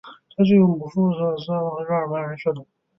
[0.35, 2.65] 他具有母父各自的斯洛伐克人和日耳曼人血统。